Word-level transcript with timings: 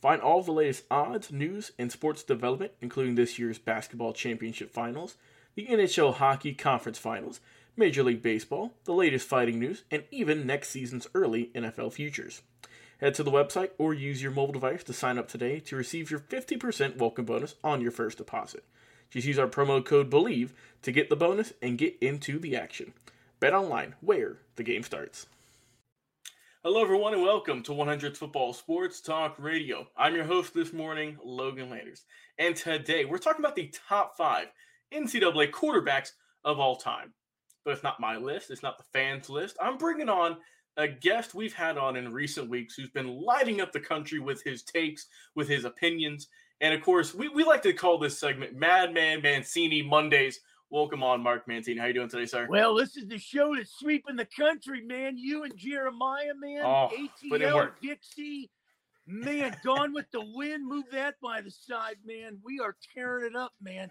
Find 0.00 0.22
all 0.22 0.38
of 0.38 0.46
the 0.46 0.52
latest 0.52 0.84
odds, 0.90 1.32
news, 1.32 1.72
and 1.78 1.90
sports 1.90 2.22
development, 2.22 2.72
including 2.80 3.16
this 3.16 3.38
year's 3.38 3.58
basketball 3.58 4.12
championship 4.12 4.72
finals, 4.72 5.16
the 5.56 5.66
NHL 5.66 6.14
hockey 6.14 6.54
conference 6.54 6.98
finals, 6.98 7.40
Major 7.76 8.04
League 8.04 8.22
Baseball, 8.22 8.74
the 8.84 8.92
latest 8.92 9.26
fighting 9.26 9.58
news, 9.58 9.82
and 9.90 10.04
even 10.12 10.46
next 10.46 10.68
season's 10.68 11.08
early 11.14 11.50
NFL 11.54 11.92
futures. 11.92 12.42
Head 13.00 13.14
to 13.14 13.22
the 13.24 13.30
website 13.30 13.70
or 13.78 13.92
use 13.94 14.22
your 14.22 14.32
mobile 14.32 14.52
device 14.52 14.84
to 14.84 14.92
sign 14.92 15.18
up 15.18 15.28
today 15.28 15.60
to 15.60 15.76
receive 15.76 16.10
your 16.10 16.20
50% 16.20 16.96
welcome 16.96 17.24
bonus 17.24 17.56
on 17.64 17.80
your 17.80 17.92
first 17.92 18.18
deposit. 18.18 18.64
Just 19.10 19.26
use 19.26 19.38
our 19.38 19.46
promo 19.48 19.84
code 19.84 20.10
BELIEVE 20.10 20.52
to 20.82 20.92
get 20.92 21.08
the 21.08 21.16
bonus 21.16 21.52
and 21.62 21.78
get 21.78 21.96
into 22.00 22.38
the 22.38 22.56
action. 22.56 22.92
Bet 23.40 23.54
online, 23.54 23.94
where 24.00 24.38
the 24.56 24.64
game 24.64 24.82
starts. 24.82 25.26
Hello, 26.64 26.82
everyone, 26.82 27.14
and 27.14 27.22
welcome 27.22 27.62
to 27.62 27.72
100 27.72 28.18
Football 28.18 28.52
Sports 28.52 29.00
Talk 29.00 29.36
Radio. 29.38 29.86
I'm 29.96 30.16
your 30.16 30.24
host 30.24 30.52
this 30.52 30.72
morning, 30.72 31.16
Logan 31.24 31.70
Landers. 31.70 32.02
And 32.40 32.56
today 32.56 33.04
we're 33.04 33.18
talking 33.18 33.44
about 33.44 33.54
the 33.54 33.72
top 33.88 34.16
five 34.16 34.48
NCAA 34.92 35.52
quarterbacks 35.52 36.10
of 36.44 36.58
all 36.58 36.74
time. 36.74 37.14
But 37.64 37.74
it's 37.74 37.84
not 37.84 38.00
my 38.00 38.16
list, 38.16 38.50
it's 38.50 38.64
not 38.64 38.76
the 38.76 38.84
fans' 38.92 39.30
list. 39.30 39.56
I'm 39.62 39.78
bringing 39.78 40.08
on 40.08 40.36
a 40.76 40.88
guest 40.88 41.32
we've 41.32 41.54
had 41.54 41.78
on 41.78 41.94
in 41.94 42.12
recent 42.12 42.50
weeks 42.50 42.74
who's 42.74 42.90
been 42.90 43.20
lighting 43.20 43.60
up 43.60 43.70
the 43.70 43.78
country 43.78 44.18
with 44.18 44.42
his 44.42 44.64
takes, 44.64 45.06
with 45.36 45.48
his 45.48 45.64
opinions. 45.64 46.26
And 46.60 46.74
of 46.74 46.82
course, 46.82 47.14
we, 47.14 47.28
we 47.28 47.44
like 47.44 47.62
to 47.62 47.72
call 47.72 47.98
this 47.98 48.18
segment 48.18 48.56
Madman 48.56 49.22
Mancini 49.22 49.80
Mondays 49.80 50.40
Welcome 50.70 51.02
on, 51.02 51.22
Mark 51.22 51.48
Mancini. 51.48 51.80
How 51.80 51.86
you 51.86 51.94
doing 51.94 52.10
today, 52.10 52.26
sir? 52.26 52.46
Well, 52.48 52.74
this 52.74 52.94
is 52.98 53.06
the 53.08 53.16
show 53.16 53.54
that's 53.56 53.72
sweeping 53.78 54.16
the 54.16 54.26
country, 54.26 54.82
man. 54.84 55.16
You 55.16 55.44
and 55.44 55.56
Jeremiah, 55.56 56.34
man. 56.38 56.62
Oh, 56.62 56.90
ATL, 56.94 57.70
Dixie, 57.80 58.50
man. 59.06 59.56
Gone 59.64 59.94
with 59.94 60.10
the 60.12 60.22
wind. 60.34 60.68
Move 60.68 60.84
that 60.92 61.14
by 61.22 61.40
the 61.40 61.50
side, 61.50 61.96
man. 62.04 62.38
We 62.44 62.60
are 62.60 62.76
tearing 62.94 63.32
it 63.32 63.36
up, 63.36 63.52
man. 63.62 63.90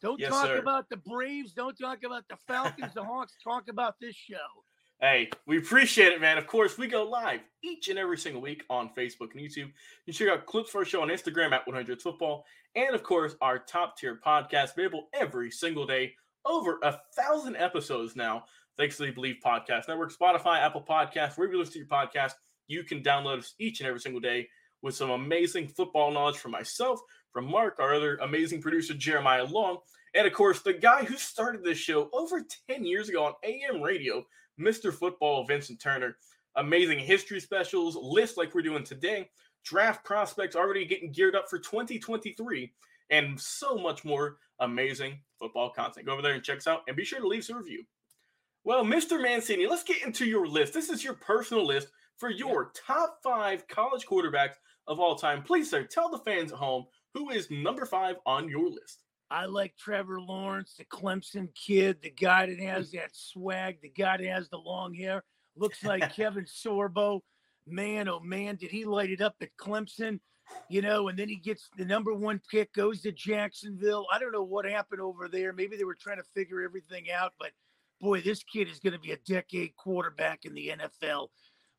Don't 0.00 0.18
Yes, 0.18 0.30
talk 0.30 0.46
sir. 0.46 0.56
about 0.58 0.88
the 0.88 0.96
Braves. 0.96 1.52
Don't 1.52 1.78
talk 1.78 2.04
about 2.04 2.24
the 2.28 2.36
Falcons, 2.48 2.94
the 2.94 3.04
Hawks. 3.04 3.34
Talk 3.44 3.68
about 3.68 3.96
this 4.00 4.16
show. 4.16 4.63
Hey, 5.04 5.28
we 5.46 5.58
appreciate 5.58 6.14
it, 6.14 6.20
man. 6.22 6.38
Of 6.38 6.46
course, 6.46 6.78
we 6.78 6.86
go 6.86 7.02
live 7.02 7.40
each 7.62 7.90
and 7.90 7.98
every 7.98 8.16
single 8.16 8.40
week 8.40 8.64
on 8.70 8.88
Facebook 8.88 9.32
and 9.32 9.40
YouTube. 9.42 9.56
You 9.66 9.72
can 10.06 10.14
check 10.14 10.28
out 10.28 10.46
clips 10.46 10.70
for 10.70 10.78
our 10.78 10.84
show 10.86 11.02
on 11.02 11.08
Instagram 11.08 11.52
at 11.52 11.66
100 11.66 12.00
Football, 12.00 12.46
and 12.74 12.94
of 12.94 13.02
course, 13.02 13.36
our 13.42 13.58
top 13.58 13.98
tier 13.98 14.18
podcast 14.26 14.72
available 14.72 15.08
every 15.12 15.50
single 15.50 15.86
day. 15.86 16.14
Over 16.46 16.78
a 16.82 16.98
thousand 17.14 17.56
episodes 17.56 18.16
now, 18.16 18.44
thanks 18.78 18.96
to 18.96 19.02
the 19.02 19.10
Believe 19.10 19.40
Podcast 19.44 19.88
Network, 19.88 20.10
Spotify, 20.10 20.60
Apple 20.60 20.82
Podcasts, 20.88 21.36
wherever 21.36 21.52
you 21.52 21.58
listen 21.58 21.74
to 21.74 21.78
your 21.80 21.88
podcast. 21.88 22.32
You 22.66 22.82
can 22.82 23.02
download 23.02 23.40
us 23.40 23.52
each 23.58 23.80
and 23.80 23.86
every 23.86 24.00
single 24.00 24.22
day 24.22 24.48
with 24.80 24.94
some 24.94 25.10
amazing 25.10 25.68
football 25.68 26.12
knowledge 26.12 26.38
from 26.38 26.52
myself, 26.52 26.98
from 27.30 27.44
Mark, 27.44 27.78
our 27.78 27.92
other 27.92 28.16
amazing 28.22 28.62
producer, 28.62 28.94
Jeremiah 28.94 29.44
Long, 29.44 29.80
and 30.14 30.26
of 30.28 30.32
course, 30.32 30.62
the 30.62 30.72
guy 30.72 31.04
who 31.04 31.16
started 31.16 31.64
this 31.64 31.78
show 31.78 32.08
over 32.12 32.42
10 32.70 32.84
years 32.84 33.08
ago 33.08 33.24
on 33.24 33.34
AM 33.42 33.82
radio, 33.82 34.24
Mr. 34.60 34.92
Football 34.92 35.44
Vincent 35.46 35.80
Turner. 35.80 36.16
Amazing 36.56 37.00
history 37.00 37.40
specials, 37.40 37.96
lists 37.96 38.36
like 38.36 38.54
we're 38.54 38.62
doing 38.62 38.84
today, 38.84 39.28
draft 39.64 40.04
prospects 40.04 40.54
already 40.54 40.84
getting 40.84 41.10
geared 41.10 41.34
up 41.34 41.50
for 41.50 41.58
2023, 41.58 42.72
and 43.10 43.40
so 43.40 43.76
much 43.76 44.04
more 44.04 44.36
amazing 44.60 45.18
football 45.38 45.70
content. 45.70 46.06
Go 46.06 46.12
over 46.12 46.22
there 46.22 46.34
and 46.34 46.44
check 46.44 46.58
us 46.58 46.66
out, 46.66 46.82
and 46.86 46.96
be 46.96 47.04
sure 47.04 47.20
to 47.20 47.26
leave 47.26 47.40
us 47.40 47.50
a 47.50 47.56
review. 47.56 47.84
Well, 48.62 48.84
Mr. 48.84 49.20
Mancini, 49.20 49.66
let's 49.66 49.82
get 49.82 50.04
into 50.04 50.24
your 50.24 50.46
list. 50.46 50.72
This 50.72 50.88
is 50.88 51.04
your 51.04 51.14
personal 51.14 51.66
list 51.66 51.88
for 52.16 52.30
your 52.30 52.72
top 52.74 53.18
five 53.22 53.66
college 53.68 54.06
quarterbacks 54.06 54.54
of 54.86 55.00
all 55.00 55.16
time. 55.16 55.42
Please, 55.42 55.68
sir, 55.70 55.82
tell 55.82 56.10
the 56.10 56.18
fans 56.18 56.52
at 56.52 56.58
home 56.58 56.84
who 57.12 57.30
is 57.30 57.50
number 57.50 57.84
five 57.84 58.16
on 58.26 58.48
your 58.48 58.70
list. 58.70 59.03
I 59.34 59.46
like 59.46 59.76
Trevor 59.76 60.20
Lawrence, 60.20 60.76
the 60.78 60.84
Clemson 60.84 61.48
kid, 61.56 62.00
the 62.00 62.10
guy 62.10 62.46
that 62.46 62.60
has 62.60 62.92
that 62.92 63.10
swag, 63.16 63.80
the 63.82 63.88
guy 63.88 64.18
that 64.18 64.26
has 64.26 64.48
the 64.48 64.58
long 64.58 64.94
hair. 64.94 65.24
Looks 65.56 65.82
like 65.82 66.08
Kevin 66.14 66.44
Sorbo. 66.44 67.18
Man, 67.66 68.08
oh 68.08 68.20
man, 68.20 68.54
did 68.54 68.70
he 68.70 68.84
light 68.84 69.10
it 69.10 69.20
up 69.20 69.34
at 69.40 69.48
Clemson? 69.60 70.20
You 70.68 70.82
know, 70.82 71.08
and 71.08 71.18
then 71.18 71.28
he 71.28 71.34
gets 71.34 71.68
the 71.76 71.84
number 71.84 72.14
one 72.14 72.40
pick, 72.48 72.72
goes 72.74 73.00
to 73.02 73.10
Jacksonville. 73.10 74.06
I 74.12 74.20
don't 74.20 74.30
know 74.30 74.44
what 74.44 74.66
happened 74.66 75.00
over 75.00 75.26
there. 75.26 75.52
Maybe 75.52 75.76
they 75.76 75.84
were 75.84 75.96
trying 76.00 76.18
to 76.18 76.30
figure 76.36 76.62
everything 76.62 77.06
out, 77.10 77.32
but 77.36 77.50
boy, 78.00 78.20
this 78.20 78.44
kid 78.44 78.68
is 78.68 78.78
going 78.78 78.92
to 78.92 79.00
be 79.00 79.10
a 79.10 79.18
decade 79.26 79.74
quarterback 79.74 80.44
in 80.44 80.54
the 80.54 80.74
NFL. 80.78 81.30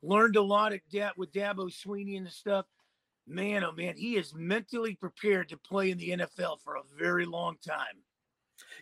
Learned 0.04 0.36
a 0.36 0.42
lot 0.42 0.74
at 0.74 0.82
da- 0.92 1.12
with 1.16 1.32
Dabo 1.32 1.72
Swinney 1.72 2.18
and 2.18 2.28
the 2.28 2.32
stuff. 2.32 2.66
Man, 3.28 3.64
oh 3.64 3.72
man, 3.72 3.96
he 3.98 4.18
is 4.18 4.34
mentally 4.36 4.96
prepared 4.96 5.50
to 5.50 5.58
play 5.58 5.92
in 5.92 5.98
the 5.98 6.10
NFL 6.10 6.62
for 6.64 6.76
a 6.76 6.84
very 6.98 7.26
long 7.26 7.58
time. 7.66 8.04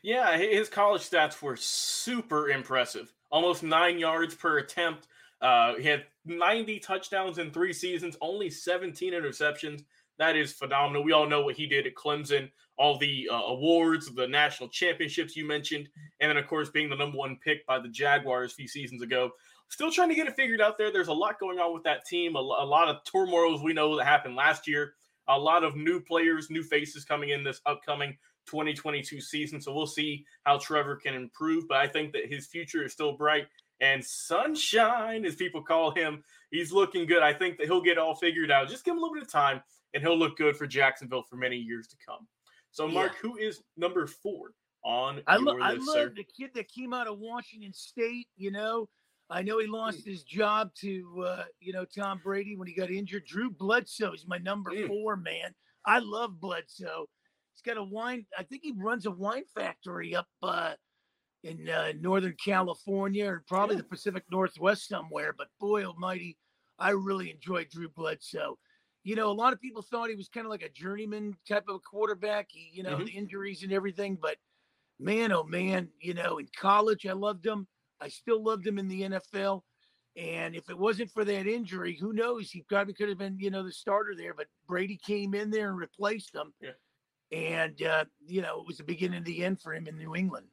Yeah, 0.01 0.37
his 0.37 0.67
college 0.67 1.01
stats 1.01 1.41
were 1.41 1.55
super 1.55 2.49
impressive. 2.49 3.13
Almost 3.31 3.63
nine 3.63 3.97
yards 3.97 4.35
per 4.35 4.57
attempt. 4.57 5.07
Uh, 5.41 5.75
he 5.75 5.87
had 5.87 6.05
90 6.25 6.79
touchdowns 6.79 7.37
in 7.37 7.51
three 7.51 7.73
seasons, 7.73 8.17
only 8.21 8.49
17 8.49 9.13
interceptions. 9.13 9.83
That 10.19 10.35
is 10.35 10.53
phenomenal. 10.53 11.03
We 11.03 11.11
all 11.11 11.27
know 11.27 11.41
what 11.41 11.55
he 11.55 11.65
did 11.65 11.87
at 11.87 11.95
Clemson, 11.95 12.49
all 12.77 12.97
the 12.97 13.29
uh, 13.31 13.35
awards, 13.35 14.13
the 14.13 14.27
national 14.27 14.69
championships 14.69 15.35
you 15.35 15.45
mentioned, 15.47 15.89
and 16.19 16.29
then, 16.29 16.37
of 16.37 16.47
course, 16.47 16.69
being 16.69 16.89
the 16.89 16.95
number 16.95 17.17
one 17.17 17.37
pick 17.43 17.65
by 17.65 17.79
the 17.79 17.89
Jaguars 17.89 18.51
a 18.51 18.55
few 18.55 18.67
seasons 18.67 19.01
ago. 19.01 19.31
Still 19.69 19.91
trying 19.91 20.09
to 20.09 20.15
get 20.15 20.27
it 20.27 20.35
figured 20.35 20.61
out 20.61 20.77
there. 20.77 20.91
There's 20.91 21.07
a 21.07 21.13
lot 21.13 21.39
going 21.39 21.59
on 21.59 21.73
with 21.73 21.83
that 21.83 22.05
team, 22.05 22.35
a, 22.35 22.39
a 22.39 22.65
lot 22.65 22.89
of 22.89 22.97
turmoils 23.11 23.63
we 23.63 23.73
know 23.73 23.95
that 23.97 24.05
happened 24.05 24.35
last 24.35 24.67
year, 24.67 24.93
a 25.27 25.37
lot 25.37 25.63
of 25.63 25.75
new 25.75 25.99
players, 25.99 26.49
new 26.49 26.63
faces 26.63 27.05
coming 27.05 27.29
in 27.29 27.43
this 27.43 27.61
upcoming 27.65 28.17
2022 28.45 29.19
season. 29.21 29.61
So 29.61 29.73
we'll 29.73 29.87
see 29.87 30.25
how 30.43 30.57
Trevor 30.57 30.95
can 30.97 31.15
improve. 31.15 31.67
But 31.67 31.77
I 31.77 31.87
think 31.87 32.13
that 32.13 32.29
his 32.29 32.47
future 32.47 32.83
is 32.83 32.91
still 32.91 33.13
bright. 33.13 33.47
And 33.81 34.03
Sunshine, 34.03 35.25
as 35.25 35.35
people 35.35 35.61
call 35.61 35.93
him, 35.93 36.23
he's 36.51 36.71
looking 36.71 37.05
good. 37.05 37.23
I 37.23 37.33
think 37.33 37.57
that 37.57 37.67
he'll 37.67 37.81
get 37.81 37.97
all 37.97 38.15
figured 38.15 38.51
out. 38.51 38.69
Just 38.69 38.85
give 38.85 38.93
him 38.93 38.99
a 38.99 39.01
little 39.01 39.15
bit 39.15 39.23
of 39.23 39.31
time, 39.31 39.61
and 39.93 40.01
he'll 40.01 40.17
look 40.17 40.37
good 40.37 40.55
for 40.55 40.67
Jacksonville 40.67 41.23
for 41.23 41.35
many 41.35 41.57
years 41.57 41.87
to 41.87 41.95
come. 42.05 42.27
So, 42.71 42.87
Mark, 42.87 43.15
who 43.21 43.37
is 43.37 43.61
number 43.77 44.07
four 44.07 44.51
on 44.83 45.21
I, 45.27 45.35
your 45.35 45.43
lo- 45.43 45.59
I 45.61 45.73
love 45.73 46.15
the 46.15 46.23
kid 46.23 46.51
that 46.55 46.67
came 46.69 46.93
out 46.93 47.07
of 47.07 47.19
Washington 47.19 47.73
State. 47.73 48.27
You 48.37 48.51
know, 48.51 48.87
I 49.29 49.41
know 49.41 49.59
he 49.59 49.67
lost 49.67 50.05
his 50.05 50.23
job 50.23 50.71
to 50.81 51.25
uh, 51.25 51.43
you 51.59 51.73
know 51.73 51.85
Tom 51.85 52.19
Brady 52.23 52.55
when 52.55 52.67
he 52.67 52.73
got 52.73 52.91
injured. 52.91 53.25
Drew 53.25 53.49
Bledsoe 53.49 54.13
is 54.13 54.25
my 54.27 54.37
number 54.37 54.71
Mm. 54.71 54.87
four 54.87 55.15
man. 55.15 55.53
I 55.85 55.99
love 55.99 56.39
Bledsoe. 56.39 57.07
He's 57.53 57.61
got 57.61 57.77
a 57.77 57.83
wine. 57.83 58.25
I 58.37 58.43
think 58.43 58.63
he 58.63 58.73
runs 58.75 59.05
a 59.05 59.11
wine 59.11 59.43
factory 59.53 60.15
up 60.15 60.27
uh, 60.41 60.73
in 61.43 61.67
uh, 61.69 61.93
Northern 61.99 62.35
California 62.43 63.27
or 63.27 63.43
probably 63.47 63.75
Yeah. 63.75 63.81
the 63.81 63.87
Pacific 63.87 64.23
Northwest 64.31 64.87
somewhere. 64.87 65.33
But 65.37 65.49
boy 65.59 65.83
Almighty, 65.83 66.37
I 66.79 66.91
really 66.91 67.31
enjoyed 67.31 67.69
Drew 67.69 67.89
Bledsoe. 67.89 68.57
You 69.03 69.15
know, 69.17 69.29
a 69.29 69.33
lot 69.33 69.51
of 69.51 69.59
people 69.59 69.81
thought 69.81 70.09
he 70.09 70.15
was 70.15 70.29
kind 70.29 70.45
of 70.45 70.49
like 70.51 70.61
a 70.63 70.69
journeyman 70.69 71.35
type 71.47 71.65
of 71.67 71.75
a 71.75 71.79
quarterback. 71.79 72.47
He, 72.49 72.69
you 72.73 72.83
know, 72.83 72.95
mm-hmm. 72.95 73.05
the 73.05 73.11
injuries 73.11 73.63
and 73.63 73.73
everything, 73.73 74.17
but 74.21 74.37
man, 74.99 75.31
oh 75.33 75.43
man, 75.43 75.89
you 75.99 76.13
know, 76.13 76.37
in 76.37 76.47
college 76.57 77.05
I 77.05 77.11
loved 77.13 77.45
him. 77.45 77.67
I 78.03 78.09
still 78.09 78.43
loved 78.43 78.67
him 78.67 78.77
in 78.77 78.87
the 78.87 79.01
NFL. 79.03 79.61
And 80.15 80.55
if 80.55 80.69
it 80.69 80.77
wasn't 80.77 81.09
for 81.09 81.25
that 81.25 81.47
injury, 81.47 81.97
who 81.99 82.13
knows? 82.13 82.51
He 82.51 82.61
probably 82.61 82.93
could 82.93 83.09
have 83.09 83.17
been, 83.17 83.39
you 83.39 83.49
know, 83.49 83.63
the 83.63 83.71
starter 83.71 84.13
there. 84.15 84.33
But 84.33 84.47
Brady 84.67 84.99
came 85.03 85.33
in 85.33 85.49
there 85.49 85.69
and 85.69 85.77
replaced 85.77 86.35
him. 86.35 86.53
Yeah. 86.61 86.71
And, 87.31 87.81
uh, 87.81 88.05
you 88.27 88.41
know, 88.41 88.59
it 88.59 88.67
was 88.67 88.77
the 88.77 88.83
beginning 88.83 89.19
of 89.19 89.25
the 89.25 89.43
end 89.43 89.61
for 89.61 89.73
him 89.73 89.87
in 89.87 89.97
New 89.97 90.15
England. 90.15 90.47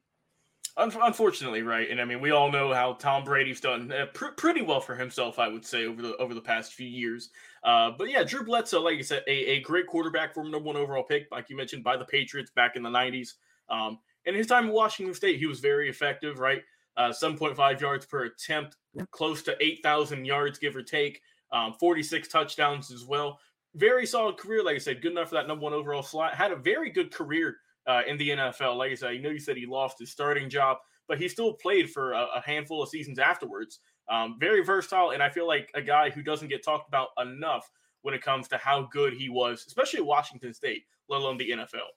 Unfortunately, 0.77 1.63
right, 1.63 1.91
and 1.91 1.99
I 1.99 2.05
mean 2.05 2.21
we 2.21 2.31
all 2.31 2.49
know 2.49 2.73
how 2.73 2.93
Tom 2.93 3.25
Brady's 3.25 3.59
done 3.59 3.91
uh, 3.91 4.05
pr- 4.13 4.27
pretty 4.37 4.61
well 4.61 4.79
for 4.79 4.95
himself, 4.95 5.37
I 5.37 5.49
would 5.49 5.65
say, 5.65 5.85
over 5.85 6.01
the 6.01 6.15
over 6.15 6.33
the 6.33 6.41
past 6.41 6.73
few 6.73 6.87
years. 6.87 7.29
Uh, 7.61 7.91
but 7.97 8.09
yeah, 8.09 8.23
Drew 8.23 8.45
Bledsoe, 8.45 8.79
like 8.79 8.95
you 8.95 9.03
said, 9.03 9.23
a, 9.27 9.31
a 9.31 9.59
great 9.61 9.85
quarterback, 9.85 10.33
for 10.33 10.43
number 10.43 10.59
one 10.59 10.77
overall 10.77 11.03
pick, 11.03 11.27
like 11.29 11.49
you 11.49 11.57
mentioned, 11.57 11.83
by 11.83 11.97
the 11.97 12.05
Patriots 12.05 12.51
back 12.55 12.77
in 12.77 12.83
the 12.83 12.89
'90s. 12.89 13.33
Um, 13.69 13.99
and 14.25 14.33
his 14.33 14.47
time 14.47 14.67
in 14.67 14.71
Washington 14.71 15.13
State, 15.13 15.39
he 15.39 15.45
was 15.45 15.59
very 15.59 15.89
effective, 15.89 16.39
right? 16.39 16.61
Uh, 16.97 17.09
7.5 17.09 17.79
yards 17.79 18.05
per 18.05 18.25
attempt, 18.25 18.75
close 19.11 19.41
to 19.43 19.55
8,000 19.61 20.25
yards, 20.25 20.59
give 20.59 20.75
or 20.75 20.83
take, 20.83 21.21
um, 21.51 21.73
46 21.79 22.27
touchdowns 22.27 22.91
as 22.91 23.05
well. 23.05 23.39
Very 23.75 24.05
solid 24.05 24.37
career, 24.37 24.63
like 24.63 24.75
I 24.75 24.79
said, 24.79 25.01
good 25.01 25.13
enough 25.13 25.29
for 25.29 25.35
that 25.35 25.47
number 25.47 25.63
one 25.63 25.73
overall 25.73 26.03
slot. 26.03 26.35
Had 26.35 26.51
a 26.51 26.57
very 26.57 26.89
good 26.89 27.11
career 27.11 27.57
uh, 27.87 28.01
in 28.07 28.17
the 28.17 28.29
NFL. 28.29 28.77
Like 28.77 28.91
I 28.91 28.95
said, 28.95 29.11
I 29.11 29.17
know 29.17 29.29
you 29.29 29.39
said 29.39 29.57
he 29.57 29.65
lost 29.65 29.99
his 29.99 30.11
starting 30.11 30.49
job, 30.49 30.77
but 31.07 31.19
he 31.19 31.27
still 31.27 31.53
played 31.53 31.89
for 31.89 32.13
a, 32.13 32.27
a 32.35 32.41
handful 32.45 32.83
of 32.83 32.89
seasons 32.89 33.19
afterwards. 33.19 33.79
Um, 34.09 34.35
very 34.39 34.63
versatile, 34.63 35.11
and 35.11 35.23
I 35.23 35.29
feel 35.29 35.47
like 35.47 35.69
a 35.73 35.81
guy 35.81 36.09
who 36.09 36.21
doesn't 36.21 36.49
get 36.49 36.63
talked 36.63 36.89
about 36.89 37.09
enough 37.21 37.69
when 38.01 38.13
it 38.13 38.21
comes 38.21 38.47
to 38.49 38.57
how 38.57 38.89
good 38.91 39.13
he 39.13 39.29
was, 39.29 39.63
especially 39.67 39.99
at 39.99 40.05
Washington 40.05 40.53
State, 40.53 40.83
let 41.07 41.21
alone 41.21 41.37
the 41.37 41.51
NFL. 41.51 41.87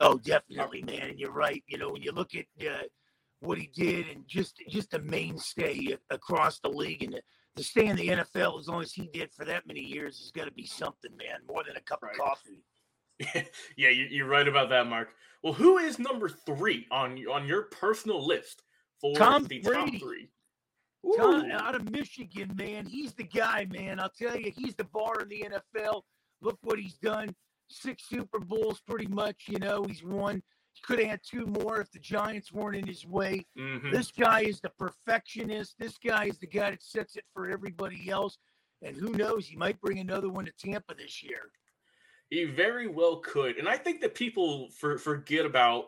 Oh, 0.00 0.18
definitely, 0.18 0.82
man. 0.82 1.14
You're 1.16 1.32
right. 1.32 1.62
You 1.66 1.78
know, 1.78 1.90
when 1.90 2.02
you 2.02 2.12
look 2.12 2.30
at 2.34 2.46
uh, 2.64 2.84
what 3.40 3.58
he 3.58 3.70
did 3.74 4.06
and 4.08 4.26
just 4.26 4.60
just 4.68 4.94
a 4.94 4.98
mainstay 5.00 5.96
across 6.10 6.58
the 6.60 6.68
league 6.68 7.02
and 7.02 7.20
to 7.56 7.64
stay 7.64 7.86
in 7.86 7.96
the 7.96 8.08
NFL 8.08 8.58
as 8.60 8.68
long 8.68 8.82
as 8.82 8.92
he 8.92 9.08
did 9.12 9.32
for 9.32 9.44
that 9.44 9.66
many 9.66 9.80
years 9.80 10.20
is 10.20 10.30
going 10.30 10.48
to 10.48 10.54
be 10.54 10.66
something, 10.66 11.10
man. 11.16 11.40
More 11.48 11.64
than 11.66 11.76
a 11.76 11.80
cup 11.80 12.02
right. 12.02 12.12
of 12.12 12.18
coffee. 12.18 12.64
yeah, 13.76 13.88
you're 13.88 14.28
right 14.28 14.46
about 14.46 14.68
that, 14.70 14.86
Mark. 14.86 15.08
Well, 15.42 15.52
who 15.52 15.78
is 15.78 15.98
number 15.98 16.28
three 16.28 16.86
on 16.90 17.18
on 17.26 17.46
your 17.46 17.62
personal 17.64 18.24
list 18.24 18.62
for 19.00 19.14
Tom 19.16 19.44
the 19.44 19.60
Brady. 19.60 19.92
top 19.92 20.00
three? 20.00 20.28
Tom, 21.16 21.50
out 21.52 21.74
of 21.74 21.90
Michigan, 21.90 22.52
man. 22.56 22.84
He's 22.84 23.14
the 23.14 23.24
guy, 23.24 23.66
man. 23.70 24.00
I'll 24.00 24.10
tell 24.10 24.36
you, 24.36 24.52
he's 24.54 24.74
the 24.74 24.84
bar 24.84 25.20
in 25.20 25.28
the 25.28 25.46
NFL. 25.48 26.02
Look 26.42 26.58
what 26.62 26.78
he's 26.78 26.98
done. 26.98 27.34
Six 27.70 28.08
Super 28.08 28.40
Bowls, 28.40 28.80
pretty 28.86 29.06
much. 29.06 29.44
You 29.48 29.58
know, 29.58 29.84
he's 29.84 30.02
won. 30.02 30.42
Could 30.82 30.98
have 31.00 31.08
had 31.08 31.20
two 31.22 31.46
more 31.46 31.80
if 31.80 31.90
the 31.90 31.98
Giants 31.98 32.52
weren't 32.52 32.76
in 32.76 32.86
his 32.86 33.06
way. 33.06 33.46
Mm-hmm. 33.58 33.90
This 33.90 34.10
guy 34.10 34.40
is 34.42 34.60
the 34.60 34.70
perfectionist. 34.70 35.76
This 35.78 35.98
guy 35.98 36.24
is 36.24 36.38
the 36.38 36.46
guy 36.46 36.70
that 36.70 36.82
sets 36.82 37.16
it 37.16 37.24
for 37.32 37.48
everybody 37.48 38.10
else. 38.10 38.38
And 38.82 38.96
who 38.96 39.10
knows, 39.10 39.46
he 39.46 39.56
might 39.56 39.80
bring 39.80 39.98
another 39.98 40.28
one 40.28 40.44
to 40.44 40.52
Tampa 40.52 40.94
this 40.94 41.22
year. 41.22 41.50
He 42.30 42.44
very 42.44 42.86
well 42.86 43.16
could. 43.16 43.56
And 43.56 43.68
I 43.68 43.76
think 43.76 44.00
that 44.00 44.14
people 44.14 44.68
for, 44.70 44.98
forget 44.98 45.46
about 45.46 45.86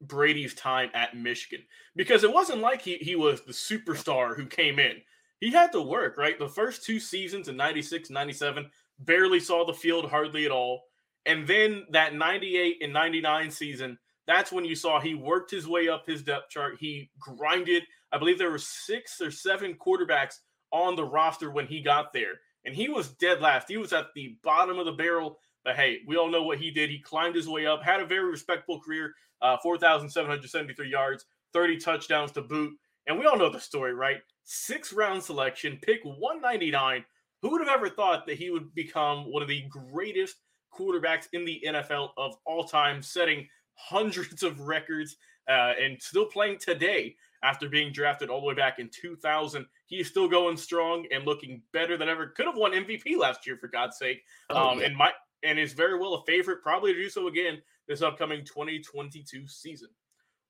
Brady's 0.00 0.54
time 0.54 0.90
at 0.94 1.16
Michigan 1.16 1.64
because 1.96 2.24
it 2.24 2.32
wasn't 2.32 2.60
like 2.60 2.82
he, 2.82 2.96
he 2.96 3.16
was 3.16 3.42
the 3.42 3.52
superstar 3.52 4.36
who 4.36 4.46
came 4.46 4.78
in. 4.78 4.96
He 5.40 5.50
had 5.50 5.72
to 5.72 5.82
work, 5.82 6.16
right? 6.16 6.38
The 6.38 6.48
first 6.48 6.84
two 6.84 7.00
seasons 7.00 7.48
in 7.48 7.56
96, 7.56 8.10
97, 8.10 8.70
barely 9.00 9.40
saw 9.40 9.64
the 9.64 9.74
field 9.74 10.08
hardly 10.10 10.44
at 10.44 10.50
all. 10.50 10.82
And 11.26 11.46
then 11.46 11.86
that 11.90 12.14
98 12.14 12.78
and 12.82 12.92
99 12.92 13.50
season, 13.50 13.98
that's 14.30 14.52
when 14.52 14.64
you 14.64 14.76
saw 14.76 15.00
he 15.00 15.14
worked 15.14 15.50
his 15.50 15.66
way 15.66 15.88
up 15.88 16.06
his 16.06 16.22
depth 16.22 16.50
chart. 16.50 16.76
He 16.78 17.10
grinded. 17.18 17.82
I 18.12 18.18
believe 18.18 18.38
there 18.38 18.52
were 18.52 18.58
six 18.58 19.20
or 19.20 19.30
seven 19.30 19.74
quarterbacks 19.74 20.36
on 20.70 20.94
the 20.94 21.04
roster 21.04 21.50
when 21.50 21.66
he 21.66 21.80
got 21.80 22.12
there. 22.12 22.34
And 22.64 22.72
he 22.72 22.88
was 22.88 23.08
dead 23.08 23.40
last. 23.40 23.66
He 23.68 23.76
was 23.76 23.92
at 23.92 24.06
the 24.14 24.36
bottom 24.44 24.78
of 24.78 24.86
the 24.86 24.92
barrel. 24.92 25.38
But 25.64 25.74
hey, 25.74 25.98
we 26.06 26.16
all 26.16 26.30
know 26.30 26.44
what 26.44 26.58
he 26.58 26.70
did. 26.70 26.90
He 26.90 27.00
climbed 27.00 27.34
his 27.34 27.48
way 27.48 27.66
up, 27.66 27.82
had 27.82 28.00
a 28.00 28.06
very 28.06 28.30
respectable 28.30 28.80
career, 28.80 29.14
uh, 29.42 29.56
4,773 29.62 30.88
yards, 30.88 31.24
30 31.52 31.78
touchdowns 31.78 32.30
to 32.32 32.42
boot. 32.42 32.72
And 33.08 33.18
we 33.18 33.26
all 33.26 33.36
know 33.36 33.50
the 33.50 33.58
story, 33.58 33.94
right? 33.94 34.18
Six 34.44 34.92
round 34.92 35.22
selection, 35.22 35.78
pick 35.82 36.04
199. 36.04 37.04
Who 37.42 37.50
would 37.50 37.60
have 37.66 37.74
ever 37.74 37.88
thought 37.88 38.26
that 38.26 38.38
he 38.38 38.50
would 38.50 38.72
become 38.74 39.24
one 39.24 39.42
of 39.42 39.48
the 39.48 39.64
greatest 39.68 40.36
quarterbacks 40.72 41.26
in 41.32 41.44
the 41.44 41.62
NFL 41.66 42.10
of 42.16 42.36
all 42.44 42.64
time, 42.64 43.02
setting 43.02 43.48
hundreds 43.88 44.42
of 44.42 44.60
records 44.60 45.16
uh, 45.48 45.72
and 45.80 46.00
still 46.00 46.26
playing 46.26 46.58
today 46.58 47.16
after 47.42 47.68
being 47.68 47.92
drafted 47.92 48.28
all 48.28 48.40
the 48.40 48.46
way 48.46 48.54
back 48.54 48.78
in 48.78 48.88
2000. 48.88 49.66
He 49.86 49.96
is 49.96 50.08
still 50.08 50.28
going 50.28 50.56
strong 50.56 51.06
and 51.12 51.24
looking 51.24 51.62
better 51.72 51.96
than 51.96 52.08
ever. 52.08 52.28
Could 52.28 52.46
have 52.46 52.56
won 52.56 52.72
MVP 52.72 53.16
last 53.18 53.46
year, 53.46 53.56
for 53.56 53.68
God's 53.68 53.98
sake. 53.98 54.22
Oh, 54.50 54.70
um, 54.70 54.78
yeah. 54.78 54.86
And 54.86 54.96
my 54.96 55.12
and 55.42 55.58
is 55.58 55.72
very 55.72 55.98
well 55.98 56.14
a 56.14 56.24
favorite, 56.24 56.62
probably 56.62 56.92
to 56.92 57.00
do 57.00 57.08
so 57.08 57.28
again 57.28 57.62
this 57.88 58.02
upcoming 58.02 58.44
2022 58.44 59.48
season. 59.48 59.88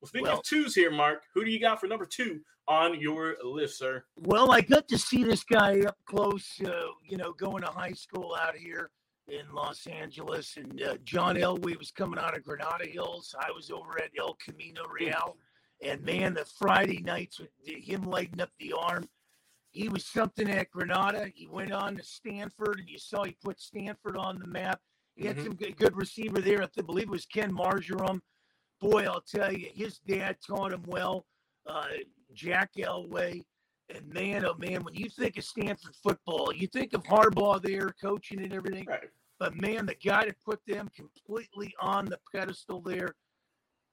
Well, 0.01 0.09
speaking 0.09 0.27
well, 0.27 0.39
of 0.39 0.45
twos 0.45 0.75
here, 0.75 0.91
Mark, 0.91 1.23
who 1.33 1.45
do 1.45 1.51
you 1.51 1.61
got 1.61 1.81
for 1.81 1.87
number 1.87 2.07
two 2.07 2.41
on 2.67 3.01
your 3.01 3.37
list, 3.45 3.79
sir? 3.79 4.05
Well, 4.17 4.51
I 4.51 4.63
got 4.63 4.89
to 4.89 4.99
see 4.99 5.23
this 5.23 5.45
guy 5.45 5.81
up 5.83 5.97
close, 6.07 6.61
uh, 6.65 6.89
you 7.05 7.17
know, 7.17 7.33
going 7.33 7.63
to 7.63 7.69
high 7.69 7.93
school 7.93 8.37
out 8.41 8.57
here 8.57 8.91
in 9.29 9.53
Los 9.53 9.87
Angeles. 9.87 10.57
And 10.57 10.83
uh, 10.83 10.97
John 11.05 11.37
Elway 11.37 11.79
was 11.79 11.91
coming 11.91 12.19
out 12.19 12.37
of 12.37 12.45
Granada 12.45 12.87
Hills. 12.87 13.35
I 13.39 13.51
was 13.51 13.71
over 13.71 14.01
at 14.03 14.11
El 14.19 14.37
Camino 14.45 14.83
Real. 14.93 15.37
And 15.83 16.03
man, 16.03 16.35
the 16.35 16.45
Friday 16.45 17.01
nights 17.01 17.39
with 17.39 17.51
him 17.65 18.03
lighting 18.03 18.41
up 18.41 18.51
the 18.59 18.75
arm, 18.75 19.09
he 19.71 19.89
was 19.89 20.05
something 20.05 20.51
at 20.51 20.71
Granada. 20.71 21.31
He 21.35 21.47
went 21.47 21.73
on 21.73 21.97
to 21.97 22.03
Stanford, 22.03 22.81
and 22.81 22.89
you 22.89 22.99
saw 22.99 23.25
he 23.25 23.37
put 23.43 23.61
Stanford 23.61 24.17
on 24.17 24.39
the 24.39 24.47
map. 24.47 24.81
He 25.15 25.27
had 25.27 25.37
mm-hmm. 25.37 25.47
some 25.47 25.55
good, 25.55 25.77
good 25.77 25.97
receiver 25.97 26.41
there. 26.41 26.63
I 26.63 26.83
believe 26.83 27.05
it 27.05 27.11
was 27.11 27.27
Ken 27.27 27.53
Margerum. 27.53 28.21
Boy, 28.81 29.05
I'll 29.05 29.21
tell 29.21 29.53
you, 29.53 29.69
his 29.75 29.99
dad 29.99 30.37
taught 30.47 30.73
him 30.73 30.83
well. 30.87 31.27
Uh, 31.67 31.85
Jack 32.33 32.73
Elway. 32.79 33.45
And 33.95 34.09
man, 34.13 34.45
oh 34.45 34.55
man, 34.59 34.85
when 34.85 34.95
you 34.95 35.09
think 35.09 35.37
of 35.37 35.45
Stanford 35.45 35.95
football, 36.03 36.53
you 36.55 36.67
think 36.67 36.93
of 36.93 37.03
Harbaugh 37.03 37.63
there 37.63 37.91
coaching 38.01 38.43
and 38.43 38.53
everything. 38.53 38.87
Right. 38.87 39.11
But 39.39 39.61
man, 39.61 39.87
the 39.87 39.95
guy 39.95 40.27
that 40.27 40.37
put 40.45 40.61
them 40.67 40.91
completely 40.95 41.75
on 41.81 42.05
the 42.05 42.19
pedestal 42.33 42.81
there, 42.83 43.15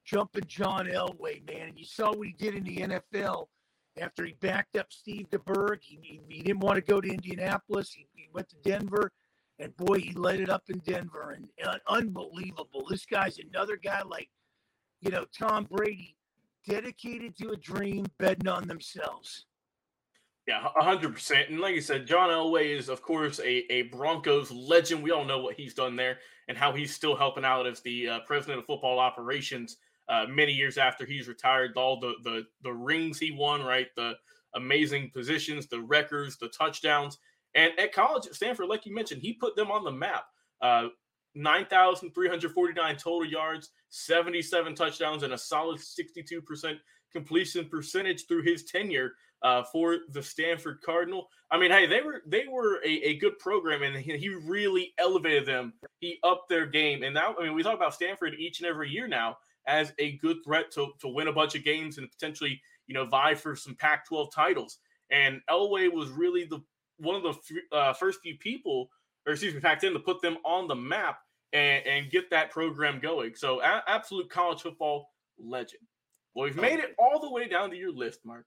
jumping 0.05 0.43
John 0.47 0.87
Elway, 0.87 1.45
man. 1.47 1.69
And 1.69 1.79
you 1.79 1.85
saw 1.85 2.13
what 2.13 2.27
he 2.27 2.33
did 2.33 2.55
in 2.55 2.63
the 2.63 2.77
NFL 2.77 3.47
after 3.99 4.25
he 4.25 4.33
backed 4.41 4.75
up 4.75 4.87
Steve 4.89 5.29
DeBerg. 5.31 5.77
He, 5.81 5.99
he, 6.01 6.21
he 6.27 6.41
didn't 6.41 6.59
want 6.59 6.75
to 6.75 6.81
go 6.81 6.99
to 6.99 7.09
Indianapolis. 7.09 7.93
He, 7.93 8.07
he, 8.13 8.27
went 8.33 8.49
to 8.49 8.55
Denver. 8.63 9.11
And 9.59 9.75
boy, 9.77 9.99
he 9.99 10.13
lit 10.13 10.39
it 10.39 10.49
up 10.49 10.63
in 10.69 10.79
Denver. 10.79 11.31
And 11.31 11.47
uh, 11.65 11.77
unbelievable. 11.87 12.85
This 12.89 13.05
guy's 13.05 13.39
another 13.39 13.77
guy 13.77 14.01
like, 14.03 14.29
you 15.01 15.11
know, 15.11 15.25
Tom 15.37 15.65
Brady, 15.69 16.15
dedicated 16.67 17.37
to 17.37 17.51
a 17.51 17.57
dream, 17.57 18.05
betting 18.19 18.47
on 18.47 18.67
themselves. 18.67 19.45
Yeah, 20.47 20.61
hundred 20.77 21.13
percent. 21.13 21.49
And 21.49 21.59
like 21.59 21.75
I 21.75 21.79
said, 21.79 22.07
John 22.07 22.29
Elway 22.29 22.67
is, 22.77 22.87
of 22.87 23.01
course, 23.01 23.39
a, 23.39 23.71
a 23.71 23.81
Broncos 23.83 24.49
legend. 24.49 25.03
We 25.03 25.11
all 25.11 25.25
know 25.25 25.39
what 25.39 25.55
he's 25.55 25.73
done 25.73 25.97
there 25.97 26.19
and 26.47 26.57
how 26.57 26.71
he's 26.71 26.95
still 26.95 27.17
helping 27.17 27.43
out 27.43 27.67
as 27.67 27.81
the 27.81 28.07
uh, 28.07 28.19
president 28.25 28.59
of 28.59 28.65
football 28.65 28.97
operations. 28.97 29.75
Uh, 30.07 30.25
many 30.29 30.53
years 30.53 30.77
after 30.77 31.05
he's 31.05 31.27
retired, 31.27 31.75
all 31.75 31.99
the 31.99 32.13
the 32.23 32.45
the 32.63 32.71
rings 32.71 33.19
he 33.19 33.31
won, 33.31 33.61
right? 33.61 33.87
The 33.97 34.13
amazing 34.55 35.11
positions, 35.13 35.67
the 35.67 35.81
records, 35.81 36.37
the 36.37 36.47
touchdowns, 36.47 37.17
and 37.53 37.77
at 37.77 37.91
college 37.91 38.25
at 38.25 38.35
Stanford, 38.35 38.67
like 38.69 38.85
you 38.85 38.95
mentioned, 38.95 39.21
he 39.21 39.33
put 39.33 39.57
them 39.57 39.69
on 39.69 39.83
the 39.83 39.91
map. 39.91 40.27
Uh, 40.61 40.87
9,349 41.35 42.95
total 42.95 43.25
yards, 43.25 43.69
77 43.89 44.73
touchdowns, 44.73 45.21
and 45.21 45.33
a 45.33 45.37
solid 45.37 45.79
62% 45.79 46.79
completion 47.11 47.65
percentage 47.65 48.25
through 48.27 48.41
his 48.41 48.63
tenure 48.63 49.11
uh, 49.43 49.63
for 49.71 49.97
the 50.11 50.23
Stanford 50.23 50.81
Cardinal. 50.83 51.27
I 51.51 51.57
mean, 51.57 51.71
hey, 51.71 51.85
they 51.85 52.01
were 52.01 52.21
they 52.27 52.45
were 52.49 52.81
a, 52.83 52.89
a 52.89 53.17
good 53.17 53.37
program, 53.39 53.83
and 53.83 53.95
he, 53.95 54.29
really 54.29 54.93
elevated 54.97 55.45
them. 55.45 55.73
He 55.99 56.19
upped 56.23 56.49
their 56.49 56.65
game, 56.65 57.03
and 57.03 57.13
now 57.13 57.35
I 57.39 57.43
mean, 57.43 57.53
we 57.53 57.63
talk 57.63 57.75
about 57.75 57.93
Stanford 57.93 58.35
each 58.35 58.59
and 58.59 58.67
every 58.67 58.89
year 58.89 59.07
now 59.07 59.37
as 59.67 59.93
a 59.99 60.17
good 60.17 60.37
threat 60.43 60.71
to 60.71 60.91
to 61.01 61.07
win 61.07 61.27
a 61.27 61.33
bunch 61.33 61.55
of 61.55 61.63
games 61.63 61.97
and 61.97 62.09
potentially 62.09 62.61
you 62.87 62.93
know 62.93 63.05
vie 63.05 63.35
for 63.35 63.55
some 63.55 63.75
Pac-12 63.75 64.31
titles. 64.33 64.79
And 65.09 65.39
Elway 65.49 65.91
was 65.91 66.09
really 66.09 66.45
the 66.45 66.61
one 66.97 67.15
of 67.15 67.23
the 67.23 67.77
uh, 67.77 67.93
first 67.93 68.19
few 68.21 68.37
people, 68.37 68.89
or 69.25 69.33
excuse 69.33 69.53
me, 69.53 69.59
Pac-10 69.59 69.93
to 69.93 69.99
put 69.99 70.21
them 70.21 70.37
on 70.43 70.67
the 70.67 70.75
map 70.75 71.19
and, 71.53 71.85
and 71.85 72.11
get 72.11 72.29
that 72.31 72.51
program 72.51 72.99
going. 72.99 73.35
So, 73.35 73.61
a- 73.61 73.83
absolute 73.87 74.29
college 74.29 74.61
football 74.61 75.09
legend. 75.39 75.83
Well, 76.33 76.45
we've 76.45 76.55
made 76.55 76.79
it 76.79 76.95
all 76.99 77.19
the 77.19 77.31
way 77.31 77.47
down 77.47 77.69
to 77.71 77.75
your 77.75 77.91
list, 77.91 78.19
Mark. 78.25 78.45